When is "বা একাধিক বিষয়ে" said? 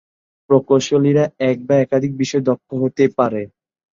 1.67-2.47